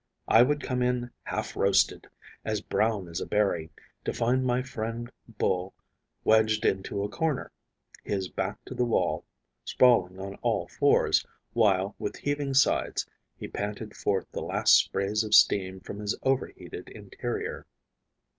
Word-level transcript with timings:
I 0.27 0.41
would 0.41 0.63
come 0.63 0.81
in 0.81 1.11
half 1.25 1.55
roasted, 1.55 2.07
as 2.43 2.59
brown 2.59 3.07
as 3.07 3.21
a 3.21 3.25
berry, 3.27 3.69
to 4.03 4.11
find 4.11 4.43
my 4.43 4.63
friend 4.63 5.11
Bull 5.27 5.75
wedged 6.23 6.65
into 6.65 7.03
a 7.03 7.07
corner, 7.07 7.51
his 8.03 8.27
back 8.27 8.65
to 8.65 8.73
the 8.73 8.83
wall, 8.83 9.25
sprawling 9.63 10.19
on 10.19 10.37
all 10.41 10.67
fours, 10.67 11.23
while, 11.53 11.93
with 11.99 12.15
heaving 12.15 12.55
sides, 12.55 13.05
he 13.37 13.47
panted 13.47 13.95
forth 13.95 14.25
the 14.31 14.41
last 14.41 14.75
sprays 14.75 15.23
of 15.23 15.35
steam 15.35 15.79
from 15.79 15.99
his 15.99 16.17
overheated 16.23 16.89
interior. 16.89 17.67